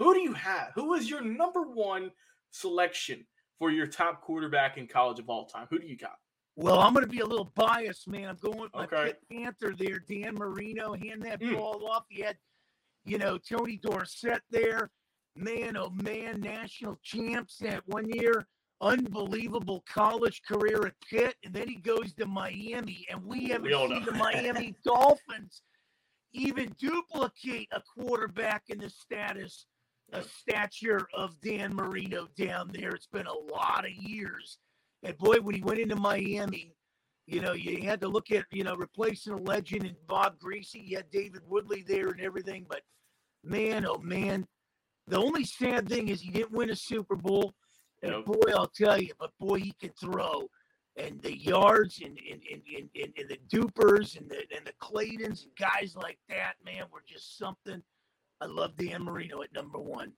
Who 0.00 0.14
do 0.14 0.20
you 0.20 0.32
have? 0.32 0.72
Who 0.74 0.94
is 0.94 1.08
your 1.08 1.20
number 1.22 1.62
one 1.62 2.10
selection 2.50 3.24
for 3.58 3.70
your 3.70 3.86
top 3.86 4.22
quarterback 4.22 4.78
in 4.78 4.86
college 4.88 5.18
of 5.18 5.28
all 5.28 5.44
time. 5.44 5.66
Who 5.70 5.78
do 5.78 5.86
you 5.86 5.96
got? 5.96 6.16
Well, 6.56 6.80
I'm 6.80 6.94
going 6.94 7.04
to 7.04 7.10
be 7.10 7.20
a 7.20 7.26
little 7.26 7.52
biased, 7.54 8.08
man. 8.08 8.28
I'm 8.30 8.36
going 8.36 8.58
with 8.58 8.74
my 8.74 8.84
Okay. 8.84 9.04
Pitt 9.04 9.20
Panther 9.30 9.74
there, 9.78 9.98
Dan 10.08 10.34
Marino. 10.34 10.94
Hand 10.94 11.22
that 11.22 11.40
Mm. 11.40 11.56
ball 11.56 11.86
off. 11.86 12.04
He 12.08 12.22
had, 12.22 12.38
you 13.04 13.18
know, 13.18 13.36
Tony 13.38 13.76
Dorsett 13.76 14.40
there. 14.50 14.90
Man, 15.36 15.76
oh 15.76 15.90
man, 15.90 16.40
national 16.40 16.98
champs 17.02 17.58
that 17.58 17.86
one 17.86 18.08
year. 18.08 18.48
Unbelievable 18.80 19.84
college 19.86 20.40
career 20.42 20.86
at 20.86 20.94
Pitt. 21.02 21.36
And 21.44 21.52
then 21.52 21.68
he 21.68 21.76
goes 21.76 22.14
to 22.14 22.26
Miami. 22.26 23.06
And 23.10 23.22
we 23.26 23.48
haven't 23.48 23.70
We 23.70 23.88
seen 23.88 24.04
the 24.06 24.12
Miami 24.12 24.74
Dolphins 24.84 25.62
even 26.32 26.74
duplicate 26.78 27.68
a 27.72 27.82
quarterback 27.82 28.64
in 28.70 28.78
the 28.78 28.88
status, 28.88 29.66
a 30.12 30.22
stature 30.22 31.06
of 31.14 31.40
Dan 31.40 31.74
Marino 31.74 32.28
down 32.36 32.70
there. 32.72 32.90
It's 32.90 33.06
been 33.06 33.26
a 33.26 33.52
lot 33.52 33.84
of 33.84 33.92
years. 33.92 34.58
And 35.02 35.16
boy, 35.18 35.36
when 35.36 35.54
he 35.54 35.62
went 35.62 35.80
into 35.80 35.96
Miami, 35.96 36.74
you 37.26 37.40
know, 37.40 37.52
you 37.52 37.82
had 37.82 38.00
to 38.00 38.08
look 38.08 38.32
at, 38.32 38.44
you 38.50 38.64
know, 38.64 38.74
replacing 38.74 39.32
a 39.32 39.36
legend 39.36 39.84
and 39.84 39.96
Bob 40.06 40.36
Griese. 40.38 40.74
You 40.74 40.96
had 40.96 41.10
David 41.10 41.42
Woodley 41.46 41.84
there 41.86 42.08
and 42.08 42.20
everything. 42.20 42.66
But 42.68 42.82
man, 43.44 43.86
oh 43.86 43.98
man, 43.98 44.46
the 45.06 45.18
only 45.18 45.44
sad 45.44 45.88
thing 45.88 46.08
is 46.08 46.20
he 46.20 46.30
didn't 46.30 46.52
win 46.52 46.70
a 46.70 46.76
Super 46.76 47.16
Bowl. 47.16 47.54
And 48.02 48.12
Nope. 48.12 48.26
boy, 48.26 48.52
I'll 48.54 48.66
tell 48.66 49.00
you, 49.00 49.12
but 49.18 49.30
boy, 49.38 49.58
he 49.58 49.74
can 49.80 49.90
throw. 50.00 50.48
And 50.96 51.22
the 51.22 51.38
yards 51.38 52.00
and, 52.00 52.18
and, 52.30 52.42
and, 52.52 52.62
and, 52.76 52.90
and, 53.00 53.12
and 53.16 53.28
the 53.28 53.38
Dupers 53.48 54.18
and 54.18 54.28
the, 54.28 54.38
and 54.54 54.66
the 54.66 54.72
Claytons 54.82 55.44
and 55.44 55.54
guys 55.58 55.94
like 55.94 56.18
that, 56.28 56.54
man, 56.64 56.84
were 56.92 57.04
just 57.06 57.38
something. 57.38 57.82
I 58.40 58.46
love 58.46 58.76
Dan 58.76 59.02
Marino 59.02 59.42
at 59.42 59.52
number 59.52 59.78
one. 59.78 60.12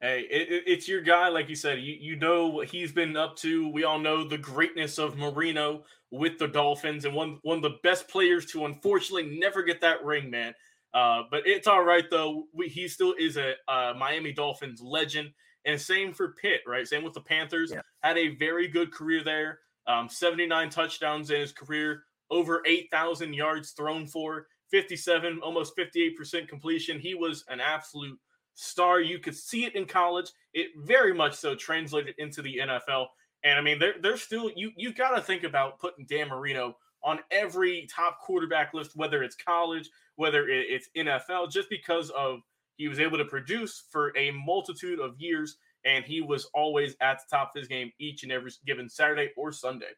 Hey, 0.00 0.26
it, 0.30 0.52
it- 0.52 0.64
it's 0.66 0.88
your 0.88 1.00
guy, 1.00 1.28
like 1.28 1.48
you 1.48 1.56
said. 1.56 1.80
You 1.80 1.94
you 1.98 2.16
know 2.16 2.48
what 2.48 2.68
he's 2.68 2.92
been 2.92 3.16
up 3.16 3.36
to. 3.38 3.68
We 3.68 3.84
all 3.84 3.98
know 3.98 4.24
the 4.28 4.38
greatness 4.38 4.98
of 4.98 5.16
Marino 5.16 5.84
with 6.10 6.38
the 6.38 6.48
Dolphins, 6.48 7.04
and 7.04 7.14
one 7.14 7.38
one 7.42 7.56
of 7.58 7.62
the 7.62 7.78
best 7.82 8.08
players 8.08 8.46
to 8.46 8.66
unfortunately 8.66 9.38
never 9.38 9.62
get 9.62 9.80
that 9.80 10.04
ring, 10.04 10.30
man. 10.30 10.54
Uh, 10.94 11.22
but 11.30 11.46
it's 11.46 11.66
all 11.66 11.82
right 11.82 12.04
though. 12.10 12.44
We, 12.52 12.68
he 12.68 12.88
still 12.88 13.14
is 13.18 13.36
a 13.38 13.54
uh, 13.68 13.94
Miami 13.98 14.32
Dolphins 14.32 14.80
legend, 14.82 15.30
and 15.64 15.80
same 15.80 16.12
for 16.12 16.34
Pitt, 16.40 16.60
right? 16.66 16.86
Same 16.86 17.02
with 17.02 17.14
the 17.14 17.20
Panthers. 17.22 17.70
Yeah. 17.72 17.80
Had 18.02 18.18
a 18.18 18.36
very 18.36 18.68
good 18.68 18.92
career 18.92 19.24
there. 19.24 19.60
Um, 19.86 20.08
Seventy 20.10 20.46
nine 20.46 20.68
touchdowns 20.68 21.30
in 21.30 21.40
his 21.40 21.52
career, 21.52 22.02
over 22.30 22.62
eight 22.66 22.88
thousand 22.90 23.32
yards 23.34 23.70
thrown 23.72 24.06
for, 24.06 24.46
fifty 24.70 24.96
seven, 24.96 25.40
almost 25.42 25.74
fifty 25.76 26.02
eight 26.02 26.16
percent 26.16 26.48
completion. 26.48 26.98
He 26.98 27.14
was 27.14 27.44
an 27.48 27.60
absolute 27.60 28.18
star. 28.54 29.00
You 29.00 29.18
could 29.18 29.36
see 29.36 29.64
it 29.64 29.74
in 29.74 29.84
college. 29.86 30.30
It 30.54 30.68
very 30.78 31.14
much 31.14 31.34
so 31.34 31.54
translated 31.54 32.14
into 32.18 32.42
the 32.42 32.58
NFL. 32.58 33.06
And 33.44 33.58
I 33.58 33.62
mean, 33.62 33.78
they're, 33.78 33.94
they're 34.00 34.16
still, 34.16 34.50
you, 34.56 34.72
you 34.76 34.92
got 34.92 35.14
to 35.14 35.20
think 35.22 35.44
about 35.44 35.78
putting 35.78 36.06
Dan 36.06 36.28
Marino 36.28 36.76
on 37.04 37.20
every 37.30 37.86
top 37.94 38.18
quarterback 38.20 38.74
list, 38.74 38.92
whether 38.96 39.22
it's 39.22 39.36
college, 39.36 39.88
whether 40.16 40.48
it- 40.48 40.66
it's 40.70 40.88
NFL, 40.96 41.50
just 41.52 41.68
because 41.70 42.10
of 42.10 42.40
he 42.76 42.88
was 42.88 42.98
able 42.98 43.18
to 43.18 43.24
produce 43.24 43.84
for 43.90 44.16
a 44.16 44.30
multitude 44.32 44.98
of 44.98 45.14
years. 45.18 45.58
And 45.84 46.04
he 46.04 46.20
was 46.20 46.46
always 46.52 46.96
at 47.00 47.18
the 47.20 47.36
top 47.36 47.52
of 47.54 47.60
his 47.60 47.68
game 47.68 47.92
each 48.00 48.24
and 48.24 48.32
every 48.32 48.50
given 48.66 48.88
Saturday 48.88 49.30
or 49.36 49.52
Sunday. 49.52 49.90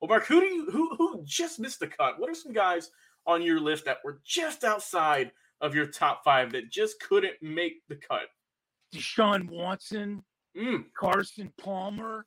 Well, 0.00 0.08
Mark, 0.08 0.24
who 0.26 0.40
do 0.40 0.46
you 0.46 0.70
who 0.70 0.94
who 0.96 1.22
just 1.24 1.60
missed 1.60 1.80
the 1.80 1.86
cut? 1.86 2.18
What 2.18 2.30
are 2.30 2.34
some 2.34 2.52
guys 2.52 2.90
on 3.26 3.42
your 3.42 3.60
list 3.60 3.84
that 3.86 3.98
were 4.04 4.20
just 4.24 4.64
outside 4.64 5.32
of 5.60 5.74
your 5.74 5.86
top 5.86 6.24
five 6.24 6.52
that 6.52 6.70
just 6.70 7.00
couldn't 7.00 7.34
make 7.42 7.86
the 7.88 7.96
cut? 7.96 8.28
Deshaun 8.94 9.48
Watson, 9.50 10.22
Mm, 10.56 10.84
Carson 10.96 11.52
Palmer. 11.58 12.26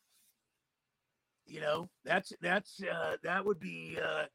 You 1.45 1.61
know, 1.61 1.89
that's 2.03 2.33
that's 2.41 2.81
uh, 2.83 3.15
that 3.23 3.45
would 3.45 3.59
be. 3.59 3.97
Uh, 4.03 4.25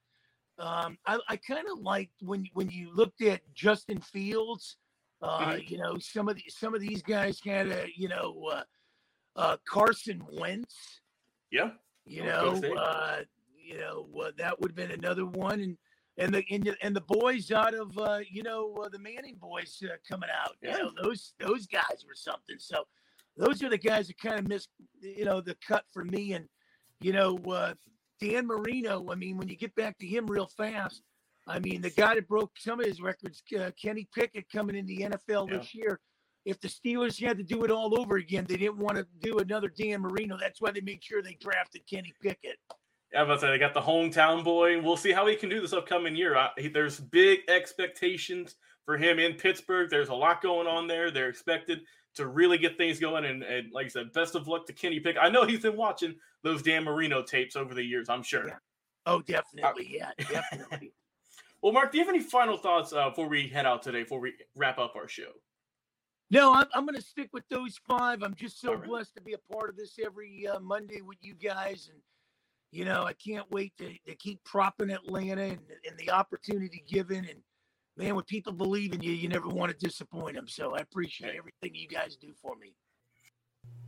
um, 0.58 0.96
I, 1.06 1.18
I 1.28 1.36
kind 1.36 1.66
of 1.70 1.78
liked 1.80 2.22
when 2.22 2.46
when 2.54 2.70
you 2.70 2.90
looked 2.94 3.20
at 3.22 3.40
Justin 3.54 4.00
Fields. 4.00 4.76
Uh, 5.20 5.52
Mhm. 5.52 5.68
You 5.70 5.78
know, 5.78 5.98
some 5.98 6.28
of 6.28 6.36
the 6.36 6.44
some 6.48 6.74
of 6.74 6.80
these 6.80 7.02
guys 7.02 7.38
had 7.44 7.68
a 7.68 7.86
you 7.94 8.08
know 8.08 8.48
uh, 8.50 8.62
uh, 9.36 9.56
Carson 9.68 10.24
Wentz. 10.32 11.00
yeah. 11.50 11.72
You 12.06 12.24
know, 12.24 12.60
uh, 12.76 13.20
you 13.56 13.78
know 13.78 14.08
uh, 14.24 14.32
that 14.38 14.58
would 14.60 14.70
have 14.72 14.76
been 14.76 14.90
another 14.90 15.24
one, 15.26 15.60
and 15.60 15.76
and 16.18 16.34
the 16.34 16.44
and 16.50 16.64
the, 16.64 16.76
and 16.82 16.94
the 16.94 17.00
boys 17.02 17.50
out 17.50 17.74
of 17.74 17.96
uh, 17.98 18.20
you 18.30 18.42
know 18.42 18.74
uh, 18.82 18.88
the 18.88 18.98
Manning 18.98 19.36
boys 19.40 19.82
uh, 19.84 19.96
coming 20.08 20.28
out. 20.30 20.56
Yeah. 20.62 20.76
You 20.76 20.82
know, 20.84 20.90
those 21.02 21.34
those 21.40 21.66
guys 21.66 22.04
were 22.06 22.14
something. 22.14 22.56
So 22.58 22.84
those 23.36 23.62
are 23.62 23.70
the 23.70 23.78
guys 23.78 24.08
that 24.08 24.18
kind 24.18 24.38
of 24.38 24.48
missed 24.48 24.68
you 25.00 25.24
know 25.24 25.40
the 25.40 25.56
cut 25.66 25.84
for 25.92 26.04
me, 26.04 26.34
and 26.34 26.46
you 27.00 27.12
know 27.12 27.38
uh, 27.50 27.74
Dan 28.20 28.46
Marino. 28.46 29.06
I 29.10 29.14
mean, 29.14 29.36
when 29.38 29.48
you 29.48 29.56
get 29.56 29.74
back 29.74 29.98
to 29.98 30.06
him 30.06 30.26
real 30.26 30.46
fast, 30.56 31.02
I 31.46 31.58
mean 31.58 31.80
the 31.80 31.90
guy 31.90 32.14
that 32.14 32.28
broke 32.28 32.52
some 32.58 32.80
of 32.80 32.86
his 32.86 33.00
records, 33.00 33.42
uh, 33.58 33.70
Kenny 33.80 34.08
Pickett, 34.14 34.50
coming 34.50 34.76
in 34.76 34.86
the 34.86 34.98
NFL 34.98 35.50
Yeah. 35.50 35.58
this 35.58 35.74
year. 35.74 36.00
If 36.44 36.58
the 36.60 36.66
Steelers 36.66 37.24
had 37.24 37.38
to 37.38 37.44
do 37.44 37.62
it 37.62 37.70
all 37.70 38.00
over 38.00 38.16
again, 38.16 38.44
they 38.48 38.56
didn't 38.56 38.78
want 38.78 38.96
to 38.96 39.06
do 39.20 39.38
another 39.38 39.68
Dan 39.68 40.00
Marino. 40.00 40.36
That's 40.36 40.60
why 40.60 40.72
they 40.72 40.80
made 40.80 41.02
sure 41.02 41.22
they 41.22 41.38
drafted 41.40 41.82
Kenny 41.88 42.12
Pickett. 42.20 42.58
I 43.16 43.22
was 43.22 43.26
about 43.26 43.34
to 43.34 43.40
say 43.40 43.50
they 43.50 43.58
got 43.58 43.74
the 43.74 43.80
hometown 43.80 44.42
boy. 44.44 44.80
We'll 44.80 44.96
see 44.96 45.12
how 45.12 45.26
he 45.26 45.36
can 45.36 45.48
do 45.48 45.60
this 45.60 45.72
upcoming 45.72 46.16
year. 46.16 46.36
I, 46.36 46.50
he, 46.56 46.68
there's 46.68 46.98
big 46.98 47.40
expectations 47.48 48.56
for 48.84 48.96
him 48.96 49.18
in 49.18 49.34
Pittsburgh. 49.34 49.90
There's 49.90 50.08
a 50.08 50.14
lot 50.14 50.42
going 50.42 50.66
on 50.66 50.86
there. 50.86 51.10
They're 51.10 51.28
expected 51.28 51.80
to 52.14 52.26
really 52.26 52.58
get 52.58 52.76
things 52.76 52.98
going. 52.98 53.24
And, 53.24 53.42
and 53.42 53.72
like 53.72 53.86
I 53.86 53.88
said, 53.88 54.12
best 54.12 54.34
of 54.34 54.48
luck 54.48 54.66
to 54.66 54.72
Kenny 54.72 55.00
Pick. 55.00 55.16
I 55.20 55.28
know 55.28 55.44
he's 55.44 55.60
been 55.60 55.76
watching 55.76 56.14
those 56.42 56.62
Dan 56.62 56.84
Marino 56.84 57.22
tapes 57.22 57.56
over 57.56 57.74
the 57.74 57.84
years. 57.84 58.08
I'm 58.08 58.22
sure. 58.22 58.48
Yeah. 58.48 58.56
Oh, 59.06 59.20
definitely. 59.20 59.96
Yeah, 59.98 60.10
definitely. 60.18 60.92
Well, 61.62 61.72
Mark, 61.72 61.92
do 61.92 61.98
you 61.98 62.04
have 62.04 62.12
any 62.12 62.22
final 62.22 62.56
thoughts 62.56 62.92
uh, 62.92 63.10
before 63.10 63.28
we 63.28 63.48
head 63.48 63.66
out 63.66 63.82
today? 63.82 64.02
Before 64.02 64.20
we 64.20 64.34
wrap 64.56 64.78
up 64.78 64.94
our 64.96 65.08
show? 65.08 65.32
no, 66.32 66.54
I'm, 66.54 66.66
I'm 66.74 66.86
going 66.86 66.96
to 66.96 67.02
stick 67.02 67.28
with 67.32 67.46
those 67.50 67.78
five. 67.86 68.22
I'm 68.22 68.34
just 68.34 68.58
so 68.58 68.72
right. 68.72 68.84
blessed 68.84 69.14
to 69.16 69.20
be 69.20 69.34
a 69.34 69.54
part 69.54 69.68
of 69.68 69.76
this 69.76 69.98
every 70.02 70.48
uh, 70.48 70.58
Monday 70.60 71.02
with 71.02 71.18
you 71.20 71.34
guys. 71.34 71.90
And, 71.92 72.00
you 72.72 72.86
know, 72.86 73.04
I 73.04 73.12
can't 73.12 73.48
wait 73.50 73.74
to, 73.78 73.90
to 74.06 74.14
keep 74.16 74.42
propping 74.44 74.90
Atlanta 74.90 75.42
and, 75.42 75.58
and 75.86 75.96
the 75.98 76.10
opportunity 76.10 76.82
given. 76.88 77.18
And, 77.18 77.40
man, 77.98 78.14
when 78.14 78.24
people 78.24 78.52
believe 78.52 78.94
in 78.94 79.02
you, 79.02 79.12
you 79.12 79.28
never 79.28 79.48
want 79.48 79.70
to 79.70 79.86
disappoint 79.86 80.34
them. 80.34 80.48
So 80.48 80.74
I 80.74 80.78
appreciate 80.78 81.36
everything 81.36 81.74
you 81.74 81.86
guys 81.86 82.16
do 82.16 82.32
for 82.40 82.56
me. 82.56 82.74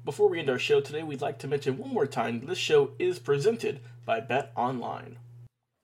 Before 0.04 0.28
we 0.28 0.38
end 0.38 0.50
our 0.50 0.58
show 0.58 0.82
today, 0.82 1.02
we'd 1.02 1.22
like 1.22 1.38
to 1.40 1.48
mention 1.48 1.78
one 1.78 1.92
more 1.92 2.06
time 2.06 2.44
this 2.46 2.58
show 2.58 2.92
is 2.98 3.18
presented 3.18 3.80
by 4.04 4.20
Bet 4.20 4.52
Online. 4.54 5.16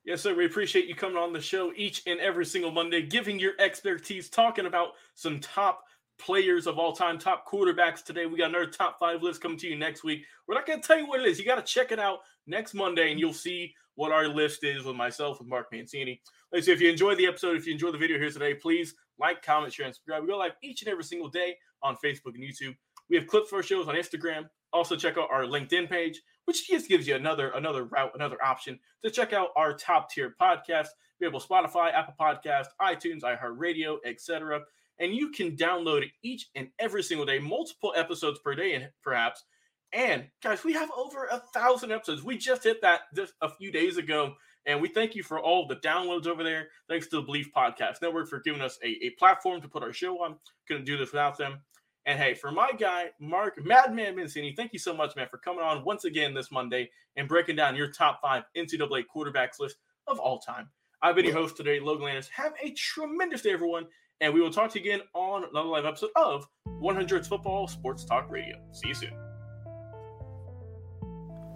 Yes, 0.05 0.21
sir. 0.21 0.35
We 0.35 0.45
appreciate 0.45 0.87
you 0.87 0.95
coming 0.95 1.17
on 1.17 1.33
the 1.33 1.41
show 1.41 1.73
each 1.75 2.03
and 2.07 2.21
every 2.21 2.45
single 2.45 2.71
Monday, 2.71 3.03
giving 3.03 3.39
your 3.39 3.53
expertise, 3.59 4.29
talking 4.29 4.67
about 4.67 4.91
some 5.15 5.41
top 5.41 5.85
players 6.21 6.67
of 6.67 6.79
all 6.79 6.93
time, 6.93 7.19
top 7.19 7.47
quarterbacks 7.49 8.05
today. 8.05 8.27
We 8.27 8.39
got 8.39 8.51
another 8.51 8.67
top 8.67 8.99
five 8.99 9.23
list 9.23 9.41
coming 9.41 9.59
to 9.59 9.67
you 9.67 9.77
next 9.77 10.05
week. 10.05 10.25
We're 10.47 10.55
not 10.55 10.67
going 10.67 10.81
to 10.81 10.87
tell 10.87 10.99
you 10.99 11.07
what 11.07 11.21
it 11.21 11.27
is. 11.27 11.39
You 11.39 11.45
got 11.45 11.65
to 11.65 11.73
check 11.73 11.93
it 11.93 11.99
out 11.99 12.19
next 12.47 12.75
Monday, 12.75 13.11
and 13.11 13.19
you'll 13.19 13.33
see 13.33 13.75
what 13.95 14.13
our 14.13 14.29
list 14.29 14.65
is 14.65 14.85
with 14.85 14.97
myself, 14.97 15.39
with 15.39 15.49
Mark 15.49 15.67
Mancini. 15.73 16.21
I 16.55 16.61
said, 16.61 16.75
if 16.75 16.81
you 16.81 16.91
enjoyed 16.91 17.19
the 17.19 17.27
episode, 17.27 17.57
if 17.57 17.67
you 17.67 17.73
enjoyed 17.73 17.95
the 17.95 17.99
video 17.99 18.19
here 18.19 18.31
today, 18.31 18.55
please 18.55 18.95
like, 19.19 19.43
comment, 19.43 19.73
share, 19.73 19.87
and 19.87 19.95
subscribe. 19.95 20.23
We 20.23 20.29
go 20.29 20.39
live 20.39 20.53
each 20.63 20.83
and 20.83 20.91
every 20.91 21.05
single 21.05 21.29
day 21.29 21.57
on 21.83 21.97
Facebook 21.97 22.35
and 22.35 22.43
YouTube. 22.43 22.77
We 23.09 23.17
have 23.17 23.27
clips 23.27 23.51
for 23.51 23.57
our 23.57 23.63
shows 23.63 23.89
on 23.89 23.95
Instagram. 23.95 24.49
Also, 24.73 24.97
check 24.97 25.19
out 25.19 25.29
our 25.31 25.43
LinkedIn 25.43 25.91
page, 25.91 26.21
which 26.45 26.69
just 26.69 26.89
gives 26.89 27.07
you 27.07 27.17
another 27.17 27.51
another 27.51 27.85
route, 27.85 28.13
another 28.15 28.43
option 28.43 28.79
to 29.05 29.11
check 29.11 29.33
out 29.33 29.49
our 29.57 29.75
top 29.75 30.11
tier 30.11 30.37
podcast. 30.41 30.89
We 31.21 31.27
have 31.27 31.35
Spotify, 31.35 31.93
Apple 31.93 32.15
Podcast, 32.19 32.67
iTunes, 32.81 33.23
iHeartRadio, 33.23 33.99
etc. 34.07 34.61
And 35.01 35.15
you 35.15 35.31
can 35.31 35.57
download 35.57 36.03
it 36.03 36.11
each 36.23 36.49
and 36.55 36.69
every 36.79 37.03
single 37.03 37.27
day, 37.27 37.39
multiple 37.39 37.93
episodes 37.97 38.39
per 38.39 38.55
day, 38.55 38.75
and 38.75 38.89
perhaps. 39.03 39.45
And 39.93 40.27
guys, 40.43 40.63
we 40.63 40.73
have 40.75 40.91
over 40.97 41.27
a 41.27 41.43
thousand 41.53 41.91
episodes. 41.91 42.23
We 42.23 42.37
just 42.37 42.63
hit 42.63 42.83
that 42.83 43.01
just 43.15 43.33
a 43.41 43.49
few 43.49 43.73
days 43.73 43.97
ago. 43.97 44.35
And 44.67 44.81
we 44.81 44.89
thank 44.89 45.15
you 45.15 45.23
for 45.23 45.41
all 45.41 45.67
the 45.67 45.77
downloads 45.77 46.27
over 46.27 46.45
there. 46.45 46.69
Thanks 46.89 47.09
to 47.09 47.17
the 47.17 47.23
Believe 47.23 47.49
Podcast 47.57 48.03
Network 48.03 48.29
for 48.29 48.41
giving 48.41 48.61
us 48.61 48.79
a, 48.85 48.89
a 49.07 49.11
platform 49.19 49.61
to 49.63 49.69
put 49.69 49.83
our 49.83 49.93
show 49.93 50.23
on. 50.23 50.37
Couldn't 50.69 50.85
do 50.85 50.99
this 50.99 51.13
without 51.13 51.39
them. 51.39 51.61
And 52.07 52.19
hey, 52.19 52.35
for 52.35 52.51
my 52.51 52.71
guy, 52.79 53.11
Mark 53.19 53.63
Madman 53.65 54.17
Mancini, 54.17 54.55
thank 54.57 54.73
you 54.73 54.79
so 54.79 54.95
much, 54.95 55.17
man, 55.17 55.29
for 55.31 55.39
coming 55.39 55.63
on 55.63 55.85
once 55.85 56.05
again 56.05 56.35
this 56.35 56.51
Monday 56.51 56.91
and 57.17 57.29
breaking 57.29 57.57
down 57.57 57.77
your 57.77 57.91
top 57.91 58.21
five 58.23 58.45
NCAA 58.57 59.05
quarterbacks 59.15 59.61
list 59.61 59.77
of 60.07 60.19
all 60.19 60.39
time. 60.39 60.71
I've 61.03 61.15
been 61.15 61.25
your 61.25 61.35
host 61.35 61.57
today, 61.57 61.81
Logan 61.81 62.05
Landis. 62.05 62.29
Have 62.29 62.53
a 62.63 62.73
tremendous 62.73 63.43
day, 63.43 63.53
everyone. 63.53 63.87
And 64.21 64.35
we 64.35 64.41
will 64.41 64.51
talk 64.51 64.71
to 64.73 64.79
you 64.79 64.85
again 64.85 65.07
on 65.15 65.45
another 65.45 65.69
live 65.69 65.87
episode 65.87 66.11
of 66.15 66.47
100 66.65 67.27
Football 67.27 67.67
Sports 67.67 68.05
Talk 68.05 68.31
Radio. 68.31 68.59
See 68.73 68.89
you 68.89 68.95
soon. 68.95 69.13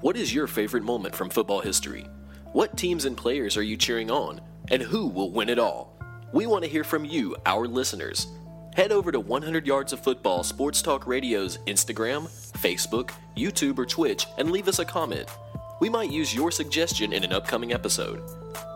What 0.00 0.16
is 0.16 0.34
your 0.34 0.46
favorite 0.46 0.82
moment 0.82 1.14
from 1.14 1.28
football 1.28 1.60
history? 1.60 2.06
What 2.52 2.76
teams 2.76 3.04
and 3.04 3.16
players 3.16 3.56
are 3.58 3.62
you 3.62 3.76
cheering 3.76 4.10
on? 4.10 4.40
And 4.70 4.80
who 4.80 5.08
will 5.08 5.30
win 5.30 5.50
it 5.50 5.58
all? 5.58 5.98
We 6.32 6.46
want 6.46 6.64
to 6.64 6.70
hear 6.70 6.84
from 6.84 7.04
you, 7.04 7.36
our 7.44 7.66
listeners. 7.66 8.28
Head 8.74 8.92
over 8.92 9.12
to 9.12 9.20
100 9.20 9.66
Yards 9.66 9.92
of 9.92 10.00
Football 10.00 10.42
Sports 10.42 10.80
Talk 10.80 11.06
Radio's 11.06 11.58
Instagram, 11.66 12.28
Facebook, 12.58 13.10
YouTube, 13.36 13.78
or 13.78 13.86
Twitch 13.86 14.26
and 14.38 14.50
leave 14.50 14.68
us 14.68 14.78
a 14.78 14.84
comment. 14.84 15.28
We 15.80 15.90
might 15.90 16.10
use 16.10 16.34
your 16.34 16.50
suggestion 16.50 17.12
in 17.12 17.24
an 17.24 17.32
upcoming 17.32 17.72
episode. 17.72 18.22